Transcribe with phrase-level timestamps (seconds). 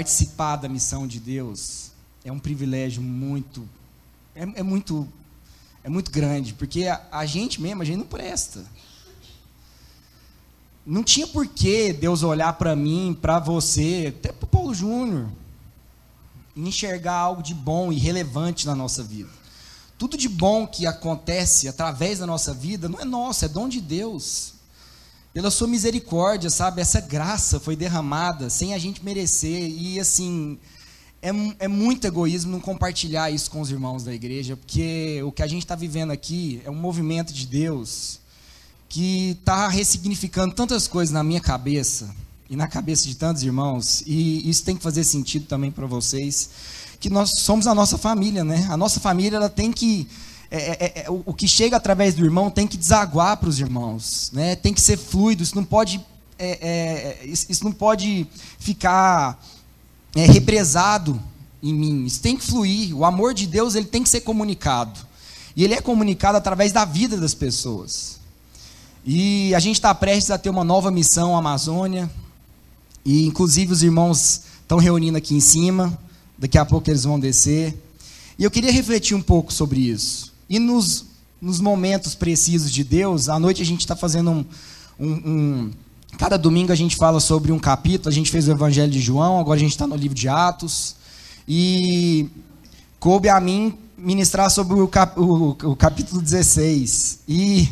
[0.00, 1.90] participar da missão de Deus
[2.24, 3.68] é um privilégio muito,
[4.34, 5.06] é, é muito,
[5.84, 8.64] é muito grande, porque a, a, gente mesmo, a gente não presta.
[10.86, 15.28] Não tinha por que Deus olhar para mim, para você, até para o Paulo Júnior,
[16.56, 19.28] e enxergar algo de bom e relevante na nossa vida.
[19.98, 23.82] Tudo de bom que acontece através da nossa vida não é nosso, é dom de
[23.82, 24.54] Deus.
[25.32, 26.80] Pela sua misericórdia, sabe?
[26.80, 29.70] Essa graça foi derramada sem a gente merecer.
[29.70, 30.58] E assim,
[31.22, 35.42] é, é muito egoísmo não compartilhar isso com os irmãos da igreja, porque o que
[35.42, 38.18] a gente está vivendo aqui é um movimento de Deus
[38.88, 42.12] que está ressignificando tantas coisas na minha cabeça
[42.48, 46.50] e na cabeça de tantos irmãos, e isso tem que fazer sentido também para vocês,
[46.98, 48.66] que nós somos a nossa família, né?
[48.68, 50.08] A nossa família ela tem que
[50.50, 53.60] é, é, é, o, o, que chega através do irmão tem que desaguar para os
[53.60, 54.56] irmãos, né?
[54.56, 55.44] Tem que ser fluido.
[55.44, 56.04] Isso não pode,
[56.36, 58.26] é, é, isso, não pode
[58.58, 59.40] ficar
[60.16, 61.22] é, represado
[61.62, 62.04] em mim.
[62.04, 62.96] Isso tem que fluir.
[62.96, 64.98] O amor de Deus ele tem que ser comunicado
[65.54, 68.18] e ele é comunicado através da vida das pessoas.
[69.06, 72.10] E a gente está prestes a ter uma nova missão Amazônia
[73.04, 75.96] e inclusive os irmãos estão reunindo aqui em cima.
[76.36, 77.80] Daqui a pouco eles vão descer.
[78.36, 80.29] E eu queria refletir um pouco sobre isso.
[80.50, 81.04] E nos,
[81.40, 84.44] nos momentos precisos de Deus, à noite a gente está fazendo um,
[84.98, 85.70] um, um,
[86.18, 88.08] Cada domingo a gente fala sobre um capítulo.
[88.08, 90.96] A gente fez o Evangelho de João, agora a gente está no livro de Atos.
[91.46, 92.28] E
[92.98, 97.20] coube a mim ministrar sobre o, cap, o, o capítulo 16.
[97.28, 97.68] E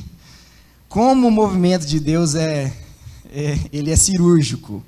[0.88, 2.72] como o movimento de Deus é,
[3.32, 4.84] é ele é cirúrgico,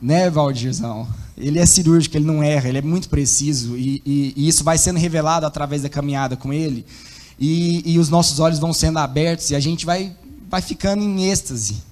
[0.00, 1.06] né, Valdirzão?
[1.38, 4.76] Ele é cirúrgico, ele não erra, ele é muito preciso e, e, e isso vai
[4.76, 6.84] sendo revelado através da caminhada com ele
[7.44, 10.16] e, e os nossos olhos vão sendo abertos e a gente vai,
[10.48, 11.82] vai ficando em êxtase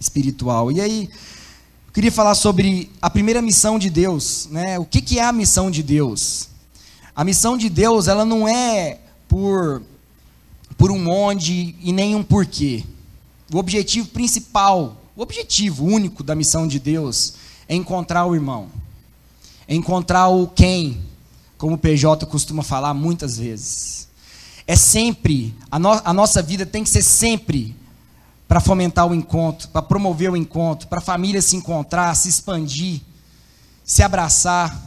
[0.00, 0.70] espiritual.
[0.70, 1.10] E aí,
[1.88, 4.46] eu queria falar sobre a primeira missão de Deus.
[4.52, 4.78] Né?
[4.78, 6.48] O que, que é a missão de Deus?
[7.12, 9.82] A missão de Deus, ela não é por,
[10.76, 12.84] por um onde e nem um porquê.
[13.52, 17.34] O objetivo principal, o objetivo único da missão de Deus
[17.68, 18.68] é encontrar o irmão.
[19.66, 21.02] É encontrar o quem,
[21.56, 23.97] como o PJ costuma falar muitas vezes.
[24.68, 27.74] É sempre, a, no, a nossa vida tem que ser sempre
[28.46, 33.00] para fomentar o encontro, para promover o encontro, para a família se encontrar, se expandir,
[33.82, 34.78] se abraçar.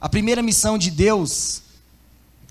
[0.00, 1.62] A primeira missão de Deus,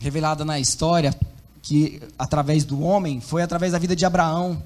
[0.01, 1.17] revelada na história,
[1.61, 4.61] que através do homem, foi através da vida de Abraão.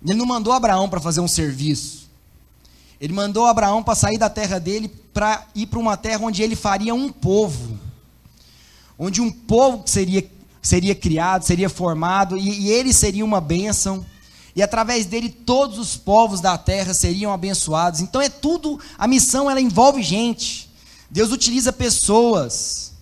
[0.00, 2.08] Ele não mandou Abraão para fazer um serviço.
[3.00, 6.54] Ele mandou Abraão para sair da terra dele para ir para uma terra onde ele
[6.54, 7.76] faria um povo.
[8.96, 10.22] Onde um povo seria
[10.64, 14.04] seria criado, seria formado, e, e ele seria uma bênção,
[14.56, 18.00] e através dele todos os povos da terra seriam abençoados.
[18.00, 20.70] Então é tudo, a missão ela envolve gente.
[21.10, 22.92] Deus utiliza pessoas.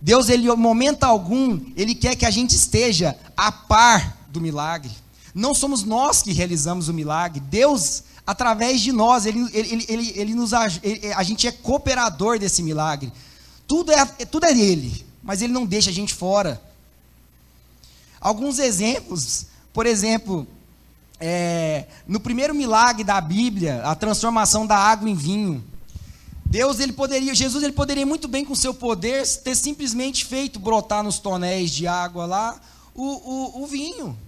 [0.00, 4.90] Deus, ele, momento algum, ele quer que a gente esteja a par do milagre.
[5.34, 7.40] Não somos nós que realizamos o milagre.
[7.40, 12.62] Deus, através de nós, ele, ele, ele, ele nos, ele, a gente é cooperador desse
[12.62, 13.12] milagre.
[13.66, 16.67] Tudo é, tudo é dele, mas ele não deixa a gente fora.
[18.20, 20.46] Alguns exemplos, por exemplo,
[21.20, 25.64] é, no primeiro milagre da Bíblia, a transformação da água em vinho.
[26.44, 31.02] Deus, ele poderia, Jesus, ele poderia muito bem com seu poder ter simplesmente feito brotar
[31.02, 32.60] nos tonéis de água lá
[32.94, 34.18] o, o, o vinho.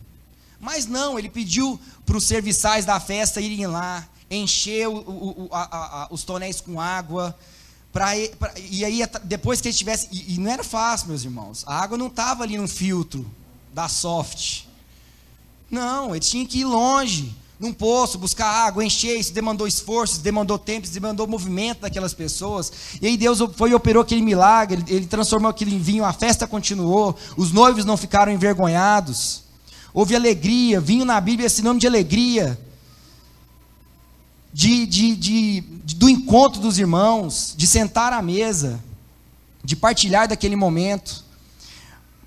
[0.60, 6.02] Mas não, ele pediu para os serviçais da festa irem lá, encher o, o, a,
[6.02, 7.36] a, os tonéis com água,
[7.92, 10.06] Pra, pra, e aí, depois que ele tivesse.
[10.12, 11.64] E, e, não era fácil, meus irmãos.
[11.66, 13.28] A água não estava ali no filtro
[13.72, 14.64] da soft.
[15.70, 20.22] Não, ele tinha que ir longe, num poço, buscar água, encher, isso demandou esforço, isso
[20.22, 22.72] demandou tempo, demandou movimento daquelas pessoas.
[23.02, 26.12] E aí Deus foi e operou aquele milagre, ele, ele transformou aquilo em vinho, a
[26.12, 29.42] festa continuou, os noivos não ficaram envergonhados.
[29.92, 32.58] Houve alegria, vinho na Bíblia é sinônimo de alegria.
[34.52, 38.82] De, de, de, de, do encontro dos irmãos, de sentar à mesa,
[39.62, 41.24] de partilhar daquele momento.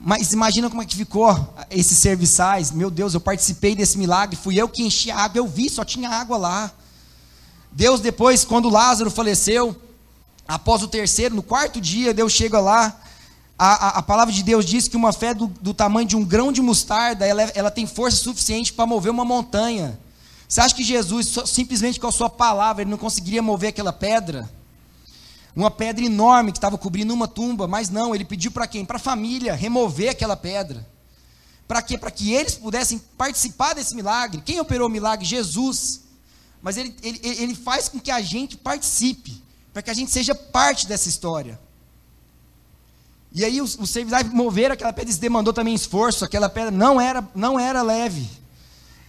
[0.06, 2.72] Mas imagina como é que ficou esses serviçais.
[2.72, 5.86] Meu Deus, eu participei desse milagre, fui eu que enchi a água, eu vi, só
[5.86, 6.74] tinha água lá.
[7.72, 9.74] Deus depois, quando Lázaro faleceu,
[10.46, 13.00] após o terceiro, no quarto dia, Deus chega lá.
[13.58, 16.26] A, a, a palavra de Deus diz que uma fé do, do tamanho de um
[16.26, 19.98] grão de mostarda, ela, ela tem força suficiente para mover uma montanha.
[20.50, 24.52] Você acha que Jesus, simplesmente com a sua palavra, ele não conseguiria mover aquela pedra?
[25.56, 28.84] Uma pedra enorme que estava cobrindo uma tumba, mas não, ele pediu para quem?
[28.84, 30.88] Para a família remover aquela pedra.
[31.68, 31.98] Para quê?
[31.98, 34.42] Para que eles pudessem participar desse milagre.
[34.44, 35.26] Quem operou o milagre?
[35.26, 36.02] Jesus.
[36.62, 39.42] Mas ele, ele, ele faz com que a gente participe,
[39.72, 41.60] para que a gente seja parte dessa história.
[43.32, 47.02] E aí os, os serviçais moveram aquela pedra, isso demandou também esforço, aquela pedra não
[47.02, 48.30] era, não era leve.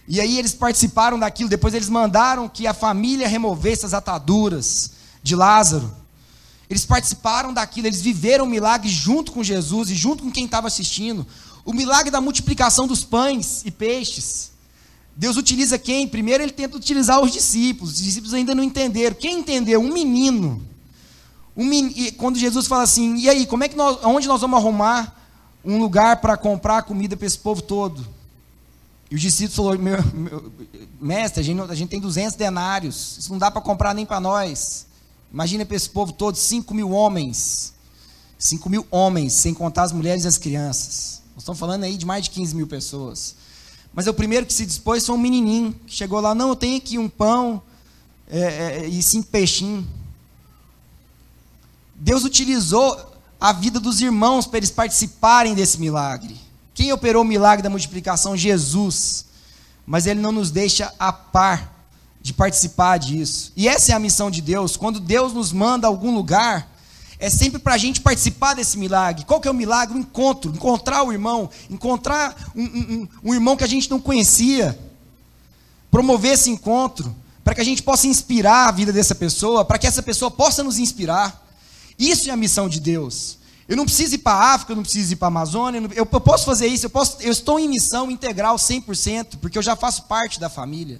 [0.07, 4.91] E aí eles participaram daquilo, depois eles mandaram que a família removesse as ataduras
[5.21, 5.95] de Lázaro.
[6.75, 10.67] Eles participaram daquilo, eles viveram o milagre junto com Jesus e junto com quem estava
[10.67, 11.25] assistindo.
[11.63, 14.51] O milagre da multiplicação dos pães e peixes.
[15.15, 16.05] Deus utiliza quem?
[16.05, 17.93] Primeiro ele tenta utilizar os discípulos.
[17.93, 19.15] Os discípulos ainda não entenderam.
[19.15, 19.79] Quem entendeu?
[19.79, 20.61] Um menino.
[21.55, 22.11] Um menino.
[22.17, 25.15] Quando Jesus fala assim, e aí, como é que nós, onde nós vamos arrumar
[25.63, 28.05] um lugar para comprar comida para esse povo todo?
[29.09, 30.51] E os discípulos falaram, meu, meu,
[30.99, 34.19] mestre, a gente, a gente tem 200 denários, isso não dá para comprar nem para
[34.19, 34.87] nós.
[35.35, 37.73] Imagina para esse povo todo, 5 mil homens.
[38.39, 41.21] 5 mil homens, sem contar as mulheres e as crianças.
[41.33, 43.35] Nós estamos falando aí de mais de 15 mil pessoas.
[43.93, 46.77] Mas o primeiro que se dispôs foi um menininho, que chegou lá, não, eu tenho
[46.77, 47.61] aqui um pão
[48.29, 49.83] é, é, e cinco peixinhos.
[51.95, 52.97] Deus utilizou
[53.37, 56.39] a vida dos irmãos para eles participarem desse milagre.
[56.73, 58.37] Quem operou o milagre da multiplicação?
[58.37, 59.25] Jesus.
[59.85, 61.74] Mas ele não nos deixa a par
[62.25, 63.51] de participar disso.
[63.55, 64.75] E essa é a missão de Deus.
[64.75, 66.67] Quando Deus nos manda a algum lugar,
[67.19, 69.23] é sempre para a gente participar desse milagre.
[69.25, 69.95] Qual que é o milagre?
[69.95, 74.75] O encontro, encontrar o irmão, encontrar um, um, um irmão que a gente não conhecia,
[75.91, 79.85] promover esse encontro, para que a gente possa inspirar a vida dessa pessoa, para que
[79.85, 81.47] essa pessoa possa nos inspirar.
[81.97, 83.37] Isso é a missão de Deus.
[83.69, 85.91] Eu não preciso ir para a África, eu não preciso ir para a Amazônia, eu,
[85.95, 89.75] eu, posso fazer isso, eu, posso, eu estou em missão integral 100%, porque eu já
[89.75, 90.99] faço parte da família.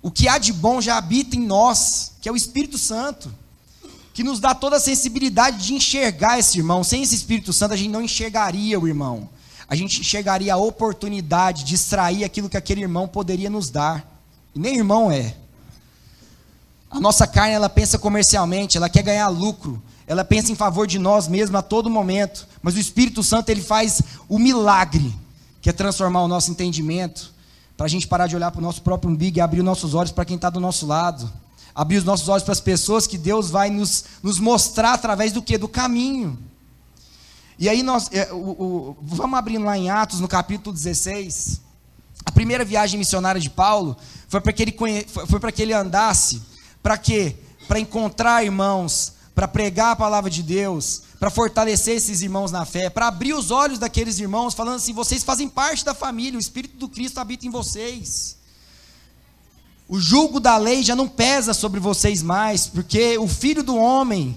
[0.00, 3.32] O que há de bom já habita em nós, que é o Espírito Santo,
[4.14, 6.82] que nos dá toda a sensibilidade de enxergar esse irmão.
[6.82, 9.28] Sem esse Espírito Santo, a gente não enxergaria o irmão.
[9.68, 14.06] A gente enxergaria a oportunidade de extrair aquilo que aquele irmão poderia nos dar.
[14.54, 15.36] E nem irmão é.
[16.90, 20.98] A nossa carne, ela pensa comercialmente, ela quer ganhar lucro ela pensa em favor de
[20.98, 25.14] nós mesmos a todo momento, mas o Espírito Santo ele faz o milagre,
[25.60, 27.30] que é transformar o nosso entendimento,
[27.78, 29.94] para a gente parar de olhar para o nosso próprio umbigo e abrir os nossos
[29.94, 31.32] olhos para quem está do nosso lado,
[31.72, 35.40] abrir os nossos olhos para as pessoas que Deus vai nos, nos mostrar através do
[35.40, 35.56] que?
[35.56, 36.36] Do caminho.
[37.56, 41.60] E aí nós, é, o, o, vamos abrindo lá em Atos, no capítulo 16,
[42.24, 43.96] a primeira viagem missionária de Paulo
[44.26, 44.76] foi para que ele,
[45.06, 46.42] foi para que ele andasse,
[46.82, 47.36] para quê?
[47.68, 52.90] Para encontrar irmãos, para pregar a palavra de Deus, para fortalecer esses irmãos na fé,
[52.90, 56.76] para abrir os olhos daqueles irmãos, falando assim: vocês fazem parte da família, o Espírito
[56.76, 58.36] do Cristo habita em vocês.
[59.88, 64.36] O jugo da lei já não pesa sobre vocês mais, porque o Filho do Homem,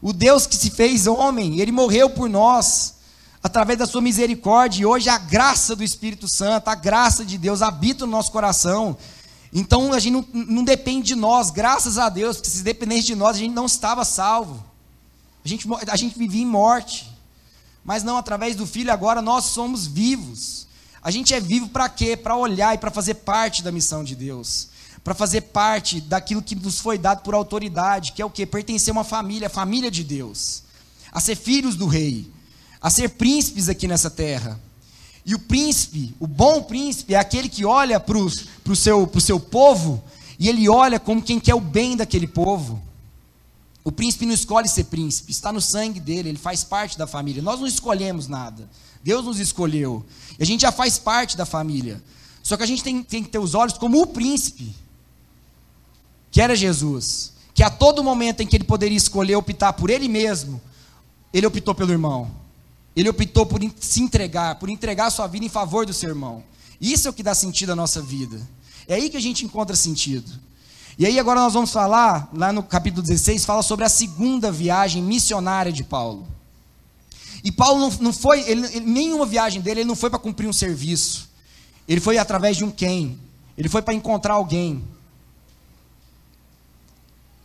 [0.00, 2.94] o Deus que se fez homem, ele morreu por nós,
[3.42, 7.62] através da sua misericórdia, e hoje a graça do Espírito Santo, a graça de Deus
[7.62, 8.96] habita no nosso coração.
[9.58, 13.14] Então a gente não, não depende de nós, graças a Deus, porque se dependesse de
[13.14, 14.62] nós, a gente não estava salvo.
[15.42, 17.10] A gente, a gente vivia em morte.
[17.82, 20.66] Mas não, através do Filho, agora nós somos vivos.
[21.02, 22.18] A gente é vivo para quê?
[22.18, 24.68] Para olhar e para fazer parte da missão de Deus.
[25.02, 28.44] Para fazer parte daquilo que nos foi dado por autoridade, que é o quê?
[28.44, 30.64] Pertencer a uma família, a família de Deus.
[31.10, 32.30] A ser filhos do rei.
[32.78, 34.60] A ser príncipes aqui nessa terra.
[35.26, 40.00] E o príncipe, o bom príncipe, é aquele que olha para o seu, seu povo
[40.38, 42.80] e ele olha como quem quer o bem daquele povo.
[43.82, 47.42] O príncipe não escolhe ser príncipe, está no sangue dele, ele faz parte da família.
[47.42, 48.70] Nós não escolhemos nada,
[49.02, 50.06] Deus nos escolheu.
[50.38, 52.00] E a gente já faz parte da família.
[52.40, 54.72] Só que a gente tem, tem que ter os olhos como o príncipe,
[56.30, 57.32] que era Jesus.
[57.52, 60.60] Que a todo momento em que ele poderia escolher optar por ele mesmo,
[61.32, 62.45] ele optou pelo irmão.
[62.96, 66.42] Ele optou por se entregar, por entregar a sua vida em favor do seu irmão.
[66.80, 68.40] Isso é o que dá sentido à nossa vida.
[68.88, 70.32] É aí que a gente encontra sentido.
[70.98, 75.02] E aí agora nós vamos falar, lá no capítulo 16, fala sobre a segunda viagem
[75.02, 76.26] missionária de Paulo.
[77.44, 80.48] E Paulo não, não foi, ele, ele, nenhuma viagem dele, ele não foi para cumprir
[80.48, 81.28] um serviço.
[81.86, 83.18] Ele foi através de um quem.
[83.58, 84.82] Ele foi para encontrar alguém.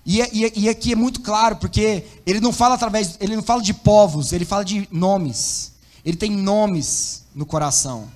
[0.05, 3.35] E, é, e, é, e, aqui é muito claro, porque ele não fala através, ele
[3.35, 5.73] não fala de povos, ele fala de nomes.
[6.03, 8.09] Ele tem nomes no coração.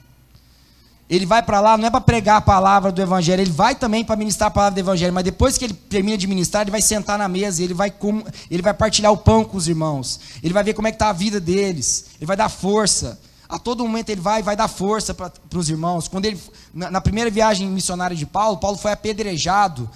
[1.07, 4.03] Ele vai para lá não é para pregar a palavra do evangelho, ele vai também
[4.03, 6.81] para ministrar a palavra do evangelho, mas depois que ele termina de ministrar, ele vai
[6.81, 10.19] sentar na mesa, ele vai com, ele vai partilhar o pão com os irmãos.
[10.41, 12.05] Ele vai ver como é que está a vida deles.
[12.17, 13.19] Ele vai dar força.
[13.47, 16.07] A todo momento ele vai vai dar força para os irmãos.
[16.07, 16.41] Quando ele
[16.73, 19.87] na, na primeira viagem missionária de Paulo, Paulo foi apedrejado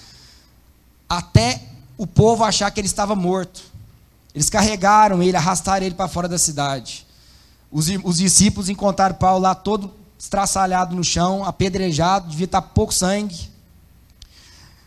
[1.09, 1.59] até
[1.99, 3.61] o povo achar que ele estava morto.
[4.33, 7.05] Eles carregaram ele, arrastaram ele para fora da cidade.
[7.69, 13.49] Os, os, discípulos encontraram Paulo lá todo estraçalhado no chão, apedrejado, devia estar pouco sangue.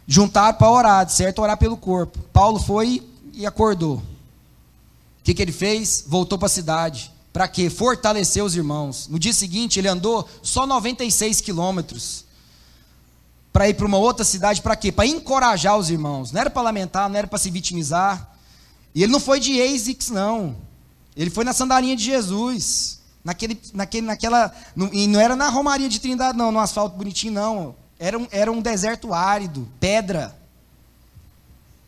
[0.07, 1.42] Juntaram para orar, certo?
[1.42, 2.19] Orar pelo corpo.
[2.33, 3.97] Paulo foi e acordou.
[3.97, 4.02] O
[5.23, 6.04] que, que ele fez?
[6.07, 7.12] Voltou para a cidade.
[7.31, 7.69] Para quê?
[7.69, 9.07] Fortalecer os irmãos.
[9.07, 12.25] No dia seguinte, ele andou só 96 quilômetros
[13.53, 14.63] para ir para uma outra cidade.
[14.63, 14.91] Para quê?
[14.91, 16.33] Para encorajar os irmãos.
[16.33, 18.31] Não era para lamentar, não era para se vitimizar.
[18.95, 20.57] E ele não foi de ASICS, não.
[21.17, 23.01] Ele foi na sandalinha de Jesus.
[23.25, 27.35] Naquele, naquele, naquela, no, e não era na Romaria de Trindade, não, no asfalto bonitinho,
[27.35, 27.77] não.
[27.99, 30.37] Era um, era um deserto árido, pedra.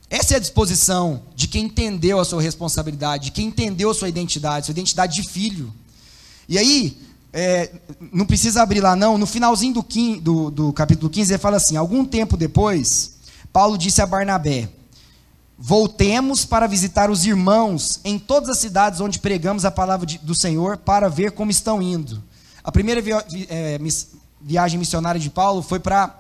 [0.09, 4.09] Essa é a disposição de quem entendeu a sua responsabilidade, de quem entendeu a sua
[4.09, 5.75] identidade, sua identidade de filho.
[6.49, 6.97] E aí,
[7.37, 7.69] é,
[8.13, 9.83] não precisa abrir lá não, no finalzinho do,
[10.21, 13.17] do, do capítulo 15, ele fala assim: algum tempo depois,
[13.53, 14.69] Paulo disse a Barnabé:
[15.59, 20.33] Voltemos para visitar os irmãos em todas as cidades onde pregamos a palavra de, do
[20.33, 22.23] Senhor para ver como estão indo.
[22.63, 23.11] A primeira vi,
[23.49, 23.81] é,
[24.41, 26.15] viagem missionária de Paulo foi para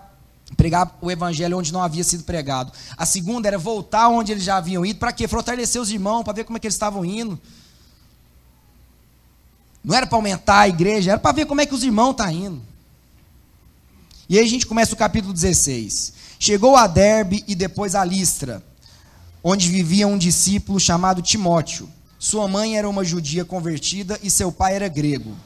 [0.57, 2.73] pregar o evangelho onde não havia sido pregado.
[2.97, 5.29] A segunda era voltar onde eles já haviam ido, para quê?
[5.29, 7.41] Fortalecer os irmãos, para ver como é que eles estavam indo.
[9.85, 12.27] Não era para aumentar a igreja, era para ver como é que os irmãos estão
[12.27, 12.63] tá indo.
[14.29, 16.15] E aí a gente começa o capítulo 16.
[16.39, 18.63] Chegou a Derbe e depois a Listra
[19.47, 21.87] onde vivia um discípulo chamado Timóteo.
[22.19, 25.37] Sua mãe era uma judia convertida e seu pai era grego.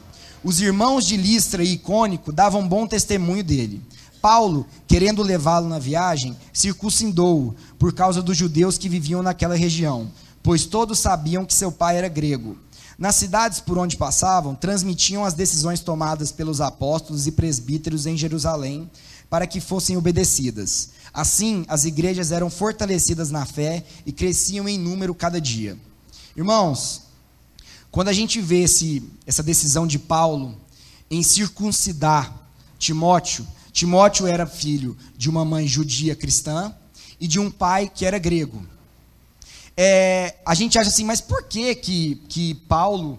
[0.41, 3.81] Os irmãos de Listra e Icônico davam bom testemunho dele.
[4.21, 10.09] Paulo, querendo levá-lo na viagem, circuncindou-o por causa dos judeus que viviam naquela região,
[10.41, 12.57] pois todos sabiam que seu pai era grego.
[12.99, 18.91] Nas cidades por onde passavam, transmitiam as decisões tomadas pelos apóstolos e presbíteros em Jerusalém
[19.29, 20.89] para que fossem obedecidas.
[21.13, 25.77] Assim, as igrejas eram fortalecidas na fé e cresciam em número cada dia.
[26.35, 27.03] Irmãos,
[27.89, 30.57] quando a gente vê esse, essa decisão de Paulo
[31.09, 32.35] em circuncidar
[32.77, 36.75] Timóteo, Timóteo era filho de uma mãe judia cristã
[37.17, 38.61] e de um pai que era grego.
[39.81, 43.17] É, a gente acha assim, mas por que que, que Paulo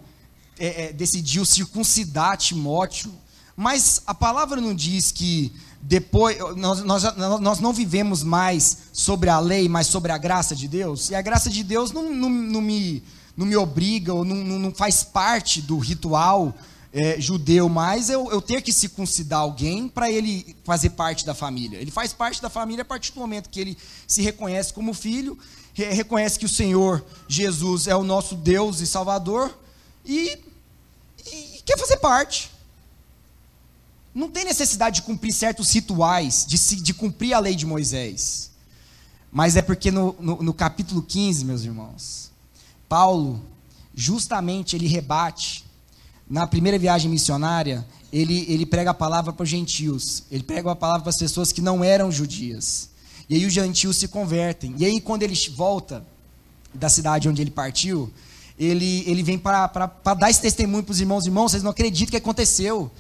[0.58, 3.10] é, é, decidiu circuncidar Timóteo?
[3.56, 5.50] Mas a palavra não diz que
[5.80, 7.02] depois nós, nós,
[7.40, 11.08] nós não vivemos mais sobre a lei, mas sobre a graça de Deus.
[11.08, 13.02] E a graça de Deus não, não, não me,
[13.34, 16.54] não me obriga, ou não, não faz parte do ritual
[16.92, 21.78] é, judeu mais eu, eu ter que circuncidar alguém para ele fazer parte da família.
[21.78, 25.38] Ele faz parte da família a partir do momento que ele se reconhece como filho,
[25.74, 29.56] reconhece que o Senhor Jesus é o nosso Deus e Salvador
[30.04, 30.38] e,
[31.26, 32.50] e quer fazer parte.
[34.14, 38.50] Não tem necessidade de cumprir certos rituais, de, se, de cumprir a lei de Moisés.
[39.30, 42.32] Mas é porque no, no, no capítulo 15, meus irmãos,
[42.88, 43.40] Paulo,
[43.94, 45.64] justamente ele rebate.
[46.28, 50.24] Na primeira viagem missionária, ele, ele prega a palavra para os gentios.
[50.30, 52.89] Ele prega a palavra para as pessoas que não eram judias.
[53.30, 54.74] E aí os gentios se convertem.
[54.76, 56.04] E aí quando ele volta
[56.74, 58.12] da cidade onde ele partiu,
[58.58, 59.68] ele, ele vem para
[60.18, 61.24] dar esse testemunho para os irmãos.
[61.24, 62.90] Irmãos, vocês não acreditam que aconteceu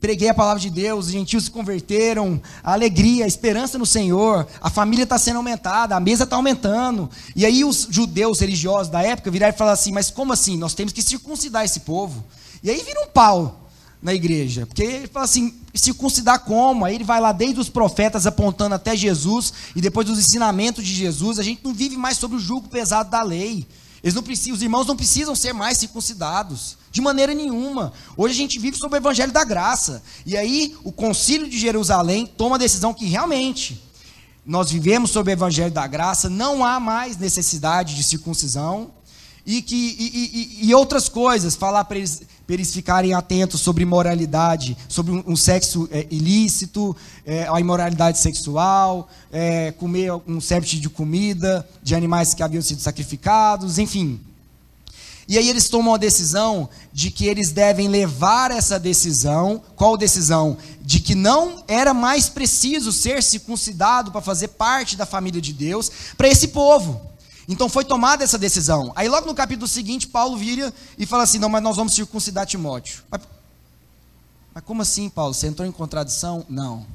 [0.00, 4.46] preguei a palavra de Deus, os gentios se converteram, a alegria, a esperança no Senhor,
[4.60, 7.10] a família está sendo aumentada, a mesa está aumentando.
[7.34, 10.56] E aí os judeus religiosos da época viraram e falaram assim: mas como assim?
[10.56, 12.24] Nós temos que circuncidar esse povo.
[12.62, 13.65] E aí vira um pau
[14.06, 16.84] na igreja, porque ele fala assim: circuncidar como?
[16.84, 20.94] Aí ele vai lá desde os profetas apontando até Jesus, e depois dos ensinamentos de
[20.94, 23.66] Jesus, a gente não vive mais sobre o jugo pesado da lei.
[24.04, 27.92] Eles não precisam, os irmãos não precisam ser mais circuncidados, de maneira nenhuma.
[28.16, 30.00] Hoje a gente vive sob o evangelho da graça.
[30.24, 33.82] E aí o concílio de Jerusalém toma a decisão que realmente
[34.44, 38.92] nós vivemos sob o evangelho da graça, não há mais necessidade de circuncisão
[39.44, 43.82] e que e, e, e outras coisas, falar para eles para eles ficarem atentos sobre
[43.82, 50.66] imoralidade, sobre um, um sexo é, ilícito, é, a imoralidade sexual, é, comer um certo
[50.66, 54.20] tipo de comida de animais que haviam sido sacrificados, enfim.
[55.28, 60.56] E aí eles tomam a decisão de que eles devem levar essa decisão, qual decisão?
[60.80, 65.90] De que não era mais preciso ser circuncidado para fazer parte da família de Deus
[66.16, 67.00] para esse povo.
[67.48, 68.92] Então foi tomada essa decisão.
[68.96, 72.46] Aí logo no capítulo seguinte, Paulo vira e fala assim: não, mas nós vamos circuncidar
[72.46, 73.02] Timóteo.
[73.10, 73.20] Mas,
[74.52, 75.32] mas como assim, Paulo?
[75.32, 76.44] Você entrou em contradição?
[76.48, 76.86] Não.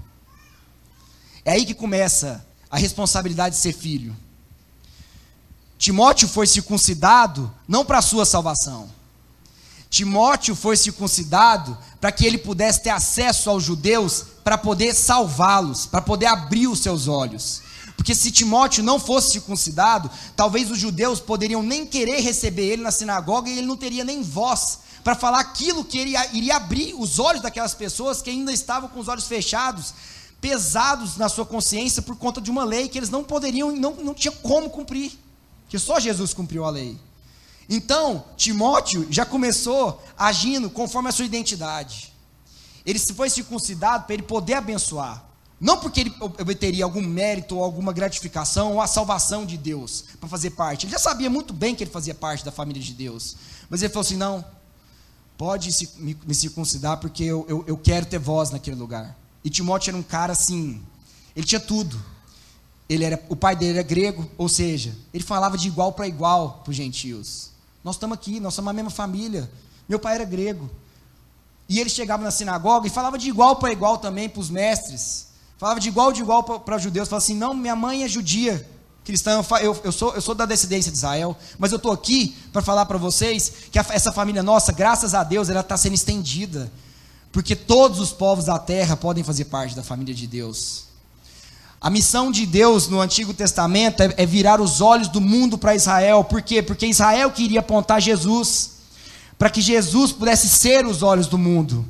[1.46, 4.16] É aí que começa a responsabilidade de ser filho.
[5.78, 8.90] Timóteo foi circuncidado não para sua salvação.
[9.90, 16.02] Timóteo foi circuncidado para que ele pudesse ter acesso aos judeus para poder salvá-los, para
[16.02, 17.62] poder abrir os seus olhos.
[17.96, 22.92] Porque se Timóteo não fosse circuncidado, talvez os judeus poderiam nem querer receber ele na
[22.92, 27.20] sinagoga e ele não teria nem voz para falar aquilo que ele iria abrir os
[27.20, 29.94] olhos daquelas pessoas que ainda estavam com os olhos fechados,
[30.40, 34.14] pesados na sua consciência por conta de uma lei que eles não poderiam, não, não
[34.14, 35.12] tinham como cumprir.
[35.70, 36.98] que só Jesus cumpriu a lei.
[37.70, 42.12] Então, Timóteo já começou agindo conforme a sua identidade.
[42.86, 45.24] Ele foi circuncidado para ele poder abençoar.
[45.62, 50.28] Não porque ele obteria algum mérito ou alguma gratificação ou a salvação de Deus para
[50.28, 50.88] fazer parte.
[50.88, 53.36] Ele já sabia muito bem que ele fazia parte da família de Deus.
[53.70, 54.44] Mas ele falou assim: não,
[55.38, 59.16] pode me circuncidar porque eu, eu, eu quero ter voz naquele lugar.
[59.44, 60.82] E Timóteo era um cara assim,
[61.36, 62.04] ele tinha tudo.
[62.90, 66.62] Ele era, o pai dele era grego, ou seja, ele falava de igual para igual
[66.64, 67.52] para os gentios.
[67.84, 69.50] Nós estamos aqui, nós somos a mesma família.
[69.88, 70.70] Meu pai era grego.
[71.70, 75.31] E ele chegava na sinagoga e falava de igual para igual também para os mestres.
[75.62, 77.08] Falava de igual de igual para os judeus.
[77.08, 78.68] Falava assim: não, minha mãe é judia,
[79.06, 82.64] cristã, eu, eu, sou, eu sou da descendência de Israel, mas eu estou aqui para
[82.64, 86.72] falar para vocês que a, essa família nossa, graças a Deus, ela está sendo estendida.
[87.32, 90.86] Porque todos os povos da terra podem fazer parte da família de Deus.
[91.80, 95.76] A missão de Deus no Antigo Testamento é, é virar os olhos do mundo para
[95.76, 96.24] Israel.
[96.24, 96.64] Por quê?
[96.64, 98.72] Porque Israel queria apontar Jesus,
[99.38, 101.86] para que Jesus pudesse ser os olhos do mundo.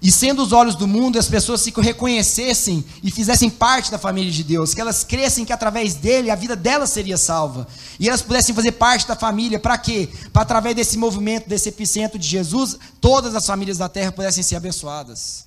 [0.00, 4.30] E sendo os olhos do mundo, as pessoas se reconhecessem e fizessem parte da família
[4.30, 7.66] de Deus, que elas crescem que através dele a vida delas seria salva.
[7.98, 10.08] E elas pudessem fazer parte da família, para quê?
[10.32, 14.54] Para através desse movimento, desse epicentro de Jesus, todas as famílias da terra pudessem ser
[14.54, 15.46] abençoadas.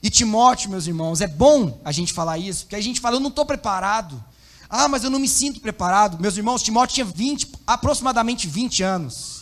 [0.00, 3.20] E Timóteo, meus irmãos, é bom a gente falar isso, porque a gente fala, eu
[3.20, 4.22] não estou preparado.
[4.70, 6.20] Ah, mas eu não me sinto preparado.
[6.20, 9.41] Meus irmãos, Timóteo tinha 20, aproximadamente 20 anos.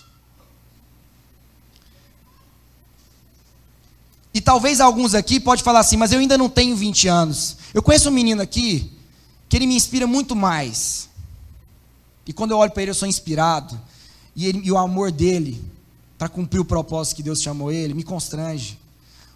[4.33, 7.57] E talvez alguns aqui pode falar assim, mas eu ainda não tenho 20 anos.
[7.75, 8.93] Eu conheço um menino aqui
[9.49, 11.09] que ele me inspira muito mais.
[12.27, 13.81] E quando eu olho para ele, eu sou inspirado.
[14.37, 15.61] E, ele, e o amor dele
[16.17, 18.79] para cumprir o propósito que Deus chamou ele me constrange.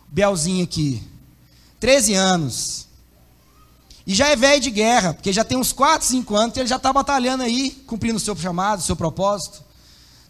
[0.08, 1.02] Belzinho aqui.
[1.80, 2.86] 13 anos.
[4.06, 6.68] E já é velho de guerra, porque já tem uns 4, 5 anos que ele
[6.68, 9.64] já está batalhando aí, cumprindo o seu chamado, o seu propósito.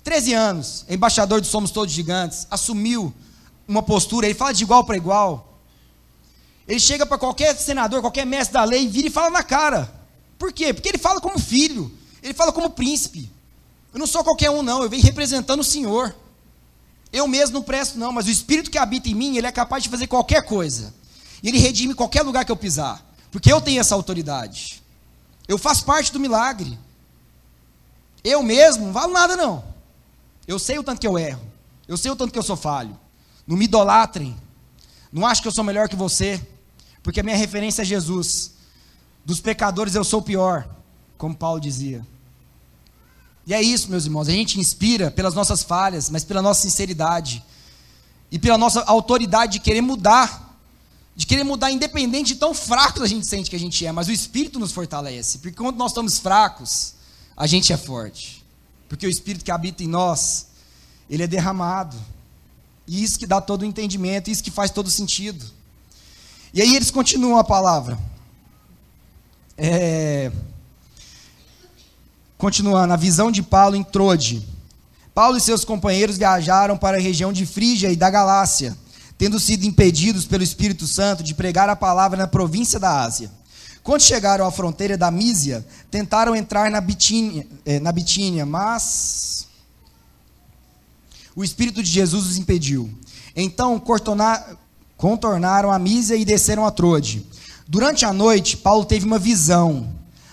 [0.05, 3.13] 13 anos, embaixador de Somos Todos Gigantes, assumiu
[3.67, 5.61] uma postura, ele fala de igual para igual.
[6.67, 9.93] Ele chega para qualquer senador, qualquer mestre da lei, vira e fala na cara.
[10.39, 10.73] Por quê?
[10.73, 13.31] Porque ele fala como filho, ele fala como príncipe.
[13.93, 16.15] Eu não sou qualquer um, não, eu venho representando o Senhor.
[17.13, 19.83] Eu mesmo não presto, não, mas o Espírito que habita em mim, ele é capaz
[19.85, 20.93] de fazer qualquer coisa.
[21.43, 23.05] E ele redime qualquer lugar que eu pisar.
[23.31, 24.83] Porque eu tenho essa autoridade.
[25.47, 26.79] Eu faço parte do milagre.
[28.25, 29.63] Eu mesmo não valo nada, não.
[30.49, 31.47] Eu sei o tanto que eu erro.
[31.87, 32.99] Eu sei o tanto que eu sou falho.
[33.47, 34.37] Não me idolatrem.
[35.13, 36.45] Não acho que eu sou melhor que você.
[37.03, 38.53] Porque a minha referência é Jesus.
[39.25, 40.69] Dos pecadores eu sou pior.
[41.17, 42.07] Como Paulo dizia.
[43.47, 44.29] E é isso, meus irmãos.
[44.29, 47.45] A gente inspira pelas nossas falhas, mas pela nossa sinceridade.
[48.31, 50.45] E pela nossa autoridade de querer mudar
[51.17, 54.09] de querer mudar independente de tão fracos a gente sente que a gente é, mas
[54.09, 56.95] o Espírito nos fortalece, porque quando nós estamos fracos,
[57.37, 58.45] a gente é forte,
[58.89, 60.49] porque o Espírito que habita em nós,
[61.09, 61.97] ele é derramado,
[62.87, 65.45] e isso que dá todo o entendimento, isso que faz todo sentido.
[66.53, 67.99] E aí eles continuam a palavra.
[69.57, 70.31] É...
[72.37, 74.47] Continuando, a visão de Paulo em Trode.
[75.15, 78.77] Paulo e seus companheiros viajaram para a região de Frígia e da Galácia
[79.17, 83.31] tendo sido impedidos pelo Espírito Santo de pregar a palavra na província da Ásia.
[83.83, 89.44] Quando chegaram à fronteira da Mísia, tentaram entrar na Bitínia, eh, na Bitínia mas
[91.35, 92.91] o Espírito de Jesus os impediu.
[93.35, 93.83] Então
[94.97, 97.27] contornaram a Mísia e desceram a Trode.
[97.67, 99.89] Durante a noite, Paulo teve uma visão,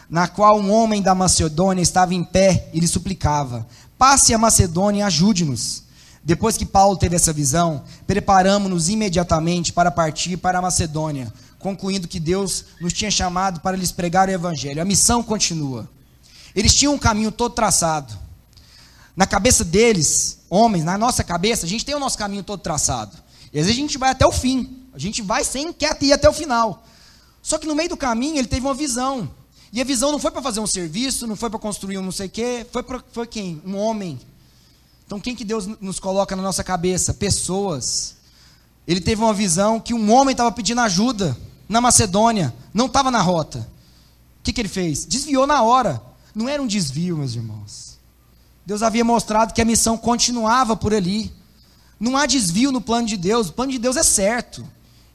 [0.10, 3.66] na qual um homem da Macedônia estava em pé e lhe suplicava:
[3.98, 5.84] Passe a Macedônia e ajude-nos.
[6.24, 12.20] Depois que Paulo teve essa visão, preparamos-nos imediatamente para partir para a Macedônia, concluindo que
[12.20, 14.82] Deus nos tinha chamado para lhes pregar o Evangelho.
[14.82, 15.90] A missão continua.
[16.56, 18.14] Eles tinham um caminho todo traçado.
[19.16, 23.18] Na cabeça deles, homens, na nossa cabeça, a gente tem o nosso caminho todo traçado.
[23.54, 24.86] E às vezes a gente vai até o fim.
[24.94, 26.86] A gente vai sem quer ir até o final.
[27.42, 29.30] Só que no meio do caminho ele teve uma visão.
[29.74, 32.12] E a visão não foi para fazer um serviço, não foi para construir um não
[32.12, 33.62] sei o quê, foi para foi quem?
[33.66, 34.20] Um homem
[35.12, 37.14] então, quem que Deus nos coloca na nossa cabeça?
[37.14, 38.16] Pessoas.
[38.88, 43.22] Ele teve uma visão que um homem estava pedindo ajuda na Macedônia, não estava na
[43.22, 43.60] rota.
[44.40, 45.04] O que, que ele fez?
[45.04, 46.02] Desviou na hora.
[46.34, 47.81] Não era um desvio, meus irmãos.
[48.66, 51.32] Deus havia mostrado que a missão continuava por ali.
[52.00, 53.50] Não há desvio no plano de Deus.
[53.50, 54.66] O plano de Deus é certo.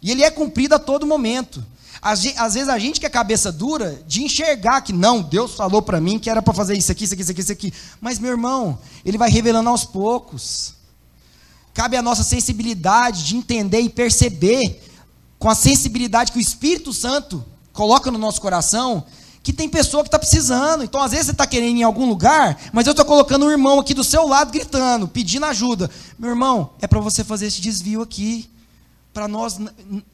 [0.03, 1.65] E ele é cumprido a todo momento.
[2.03, 6.01] Às, vezes a gente que é cabeça dura de enxergar que não, Deus falou para
[6.01, 7.75] mim que era para fazer isso aqui, isso aqui, isso aqui, isso aqui.
[8.01, 10.75] Mas meu irmão, ele vai revelando aos poucos.
[11.75, 14.83] Cabe a nossa sensibilidade de entender e perceber
[15.39, 19.05] com a sensibilidade que o Espírito Santo coloca no nosso coração
[19.47, 20.83] que tem pessoa que está precisando.
[20.83, 23.51] Então, às vezes, você está querendo ir em algum lugar, mas eu estou colocando um
[23.53, 25.89] irmão aqui do seu lado gritando, pedindo ajuda.
[26.19, 28.51] Meu irmão, é para você fazer esse desvio aqui.
[29.15, 29.57] Para nós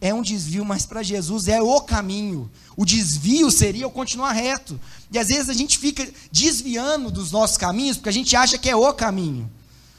[0.03, 2.51] é um desvio, mas para Jesus é o caminho.
[2.77, 4.79] O desvio seria eu continuar reto.
[5.11, 8.69] E às vezes a gente fica desviando dos nossos caminhos porque a gente acha que
[8.69, 9.51] é o caminho.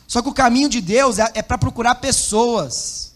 [0.08, 3.15] Só que o caminho de Deus é, é para procurar pessoas,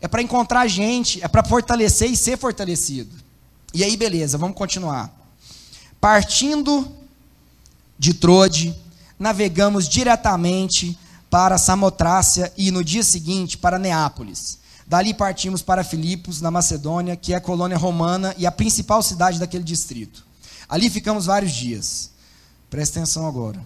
[0.00, 3.14] é para encontrar gente, é para fortalecer e ser fortalecido.
[3.74, 5.19] E aí, beleza, vamos continuar.
[6.00, 6.90] Partindo
[7.98, 8.74] de Trode,
[9.18, 14.58] navegamos diretamente para Samotrácia e no dia seguinte para Neápolis.
[14.86, 19.38] Dali partimos para Filipos, na Macedônia, que é a colônia romana e a principal cidade
[19.38, 20.24] daquele distrito.
[20.68, 22.10] Ali ficamos vários dias.
[22.70, 23.64] Presta atenção agora.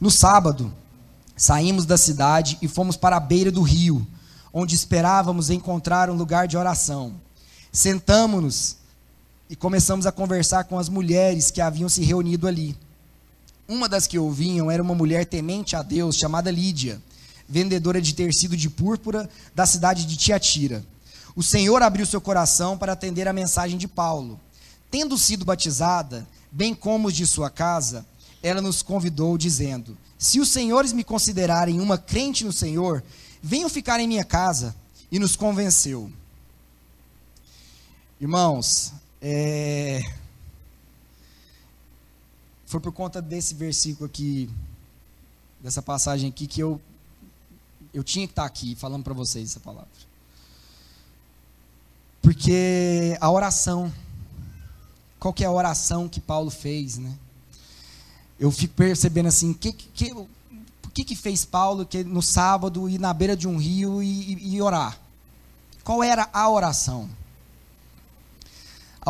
[0.00, 0.74] No sábado,
[1.36, 4.06] saímos da cidade e fomos para a beira do rio,
[4.52, 7.14] onde esperávamos encontrar um lugar de oração.
[7.72, 8.79] Sentamos-nos
[9.50, 12.78] e começamos a conversar com as mulheres que haviam se reunido ali.
[13.66, 17.02] Uma das que ouviam era uma mulher temente a Deus, chamada Lídia,
[17.48, 20.84] vendedora de tecido de púrpura da cidade de Tiatira.
[21.34, 24.38] O Senhor abriu seu coração para atender a mensagem de Paulo.
[24.88, 28.06] Tendo sido batizada, bem como os de sua casa,
[28.40, 33.02] ela nos convidou, dizendo: Se os senhores me considerarem uma crente no Senhor,
[33.42, 34.76] venham ficar em minha casa.
[35.12, 36.08] E nos convenceu.
[38.20, 40.02] Irmãos, é...
[42.66, 44.48] Foi por conta desse versículo aqui,
[45.60, 46.80] dessa passagem aqui, que eu,
[47.92, 49.88] eu tinha que estar aqui falando para vocês essa palavra.
[52.22, 53.92] Porque a oração,
[55.18, 57.12] qual que é a oração que Paulo fez, né?
[58.38, 60.28] Eu fico percebendo assim, que, que, o
[60.94, 64.54] que, que fez Paulo que no sábado ir na beira de um rio e, e,
[64.54, 64.98] e orar?
[65.82, 67.10] Qual era a oração?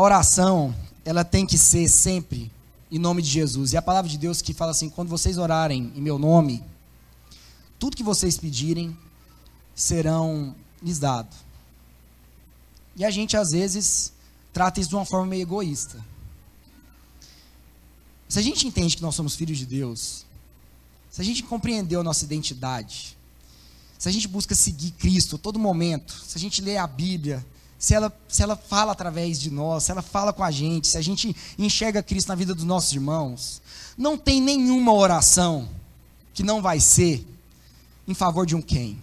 [0.01, 2.51] A oração, ela tem que ser sempre
[2.91, 3.75] em nome de Jesus.
[3.75, 6.65] E a palavra de Deus que fala assim: quando vocês orarem em meu nome,
[7.79, 8.97] tudo que vocês pedirem
[9.75, 11.37] serão lhes dado.
[12.97, 14.15] E a gente às vezes
[14.55, 16.03] trata isso de uma forma meio egoísta.
[18.27, 20.25] Se a gente entende que nós somos filhos de Deus,
[21.11, 23.19] se a gente compreendeu a nossa identidade,
[23.99, 27.45] se a gente busca seguir Cristo a todo momento, se a gente lê a Bíblia,
[27.81, 30.99] se ela, se ela fala através de nós, se ela fala com a gente, se
[30.99, 33.63] a gente enxerga Cristo na vida dos nossos irmãos,
[33.97, 35.67] não tem nenhuma oração
[36.35, 37.27] que não vai ser
[38.07, 39.03] em favor de um quem.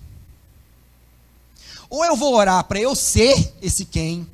[1.89, 4.27] Ou eu vou orar para eu ser esse quem,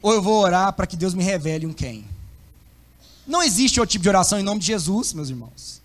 [0.00, 2.06] ou eu vou orar para que Deus me revele um quem.
[3.26, 5.82] Não existe outro tipo de oração em nome de Jesus, meus irmãos.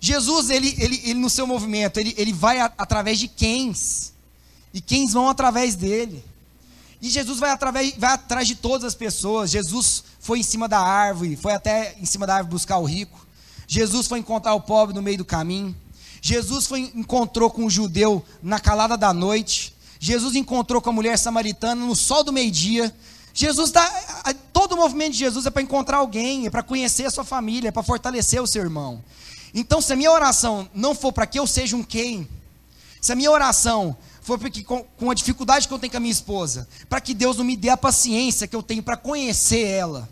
[0.00, 4.14] Jesus, ele, ele, ele no seu movimento, ele, ele vai a, através de quens.
[4.72, 6.24] E quem vão através dele.
[7.02, 9.50] E Jesus vai, através, vai atrás de todas as pessoas.
[9.50, 13.26] Jesus foi em cima da árvore, foi até em cima da árvore buscar o rico.
[13.66, 15.74] Jesus foi encontrar o pobre no meio do caminho.
[16.20, 19.74] Jesus foi encontrou com o judeu na calada da noite.
[19.98, 22.94] Jesus encontrou com a mulher samaritana no sol do meio-dia.
[23.32, 24.34] Jesus está.
[24.52, 27.68] Todo o movimento de Jesus é para encontrar alguém, é para conhecer a sua família,
[27.68, 29.02] é para fortalecer o seu irmão.
[29.54, 32.28] Então, se a minha oração não for para que eu seja um quem,
[33.00, 36.00] se a minha oração foi porque com, com a dificuldade que eu tenho com a
[36.00, 39.66] minha esposa, para que Deus não me dê a paciência que eu tenho para conhecer
[39.66, 40.08] ela,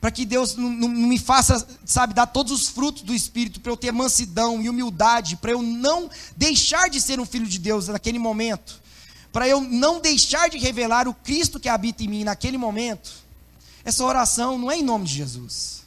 [0.00, 3.60] para que Deus não, não, não, me faça, sabe, dar todos os frutos do Espírito,
[3.60, 7.58] para eu ter mansidão e humildade, para eu não deixar de ser um filho de
[7.58, 8.80] Deus naquele momento,
[9.32, 13.12] para eu não deixar de revelar o Cristo que habita em mim naquele momento.
[13.84, 15.81] Essa oração não é em nome de Jesus.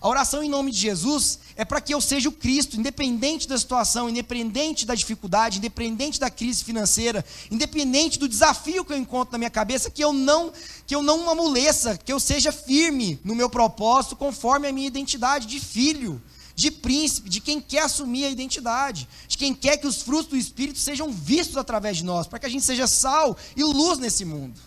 [0.00, 3.58] A oração em nome de Jesus é para que eu seja o Cristo, independente da
[3.58, 9.38] situação, independente da dificuldade, independente da crise financeira, independente do desafio que eu encontro na
[9.38, 10.52] minha cabeça, que eu não
[10.86, 15.46] que eu não amoleça, que eu seja firme no meu propósito, conforme a minha identidade
[15.46, 16.22] de filho,
[16.54, 20.36] de príncipe, de quem quer assumir a identidade, de quem quer que os frutos do
[20.36, 24.24] Espírito sejam vistos através de nós, para que a gente seja sal e luz nesse
[24.24, 24.58] mundo.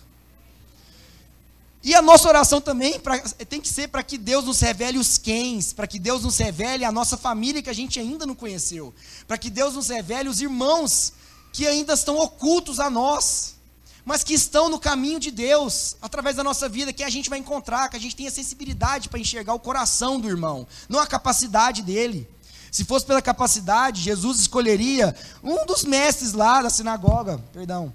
[1.84, 5.18] E a nossa oração também pra, tem que ser para que Deus nos revele os
[5.18, 8.94] quens, para que Deus nos revele a nossa família que a gente ainda não conheceu,
[9.26, 11.12] para que Deus nos revele os irmãos
[11.52, 13.56] que ainda estão ocultos a nós,
[14.04, 17.40] mas que estão no caminho de Deus, através da nossa vida, que a gente vai
[17.40, 21.82] encontrar, que a gente tenha sensibilidade para enxergar o coração do irmão, não a capacidade
[21.82, 22.28] dele.
[22.70, 27.92] Se fosse pela capacidade, Jesus escolheria um dos mestres lá da sinagoga, perdão,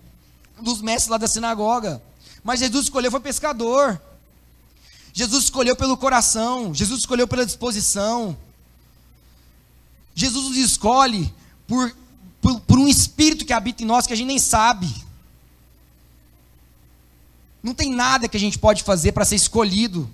[0.59, 2.01] um dos mestres lá da sinagoga,
[2.47, 4.01] mas Jesus escolheu foi pescador.
[5.11, 8.37] Jesus escolheu pelo coração, Jesus escolheu pela disposição.
[10.15, 11.33] Jesus nos escolhe
[11.67, 11.93] por,
[12.39, 14.87] por, por, um espírito que habita em nós que a gente nem sabe.
[17.61, 20.09] Não tem nada que a gente pode fazer para ser escolhido.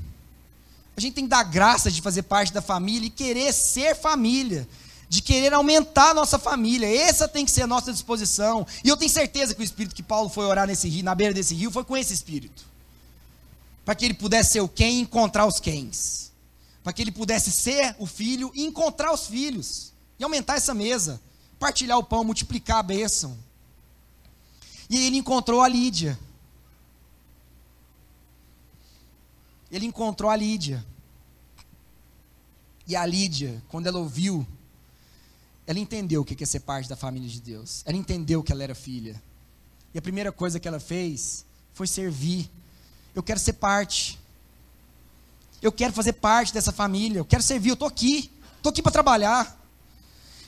[0.97, 4.67] A gente tem que dar graça de fazer parte da família e querer ser família,
[5.13, 6.87] de querer aumentar a nossa família.
[6.87, 8.65] Essa tem que ser a nossa disposição.
[8.83, 11.31] E eu tenho certeza que o espírito que Paulo foi orar nesse rio, na beira
[11.31, 12.65] desse rio, foi com esse espírito.
[13.85, 16.31] Para que ele pudesse ser o quem e encontrar os quens.
[16.83, 19.93] Para que ele pudesse ser o filho e encontrar os filhos.
[20.17, 21.21] E aumentar essa mesa.
[21.59, 23.37] Partilhar o pão, multiplicar a bênção.
[24.89, 26.17] E ele encontrou a Lídia.
[29.71, 30.83] Ele encontrou a Lídia.
[32.87, 34.43] E a Lídia, quando ela ouviu,
[35.65, 37.81] ela entendeu o que é ser parte da família de Deus.
[37.85, 39.21] Ela entendeu que ela era filha.
[39.93, 42.49] E a primeira coisa que ela fez foi servir.
[43.15, 44.19] Eu quero ser parte.
[45.61, 47.19] Eu quero fazer parte dessa família.
[47.19, 47.69] Eu quero servir.
[47.69, 48.29] Eu estou aqui.
[48.57, 49.59] Estou aqui para trabalhar.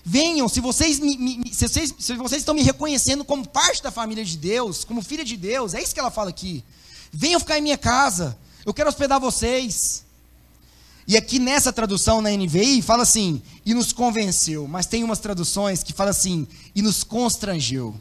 [0.03, 3.89] Venham, se vocês, me, me, se vocês, se vocês estão me reconhecendo como parte da
[3.89, 6.63] família de Deus, como filha de Deus, é isso que ela fala aqui.
[7.11, 8.37] Venham ficar em minha casa.
[8.65, 10.05] Eu quero hospedar vocês.
[11.07, 14.67] E aqui nessa tradução na NVI fala assim, e nos convenceu.
[14.67, 17.95] Mas tem umas traduções que fala assim, e nos constrangeu.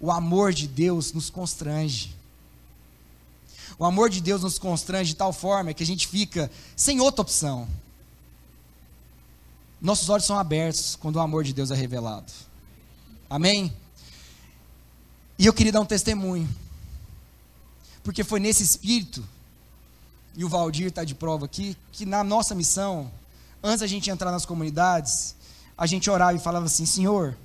[0.00, 2.14] O amor de Deus nos constrange.
[3.78, 7.22] O amor de Deus nos constrange de tal forma que a gente fica sem outra
[7.22, 7.68] opção.
[9.80, 12.32] Nossos olhos são abertos quando o amor de Deus é revelado.
[13.30, 13.72] Amém?
[15.38, 16.48] E eu queria dar um testemunho.
[18.02, 19.26] Porque foi nesse espírito
[20.36, 23.10] e o Valdir está de prova aqui, que na nossa missão,
[23.62, 25.34] antes da gente entrar nas comunidades,
[25.76, 27.36] a gente orava e falava assim: Senhor,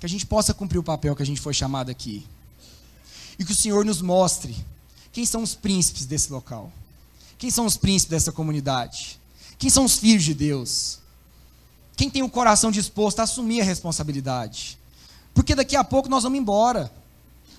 [0.00, 2.26] que a gente possa cumprir o papel que a gente foi chamado aqui.
[3.38, 4.56] E que o Senhor nos mostre
[5.12, 6.72] quem são os príncipes desse local.
[7.36, 9.20] Quem são os príncipes dessa comunidade?
[9.58, 10.98] Quem são os filhos de Deus?
[11.94, 14.78] Quem tem o coração disposto a assumir a responsabilidade?
[15.34, 16.92] Porque daqui a pouco nós vamos embora.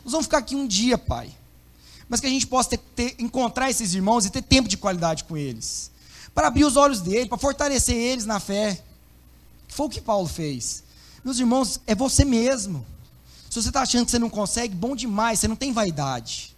[0.04, 1.34] Nós vamos ficar aqui um dia, Pai
[2.14, 5.24] mas que a gente possa ter, ter, encontrar esses irmãos e ter tempo de qualidade
[5.24, 5.90] com eles,
[6.32, 8.84] para abrir os olhos deles, para fortalecer eles na fé.
[9.68, 10.84] Foi o que Paulo fez.
[11.26, 12.86] Meus irmãos, é você mesmo.
[13.50, 16.56] Se você está achando que você não consegue, bom demais, você não tem vaidade.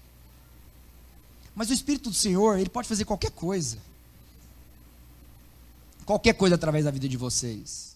[1.55, 3.77] Mas o Espírito do Senhor, ele pode fazer qualquer coisa.
[6.05, 7.94] Qualquer coisa através da vida de vocês.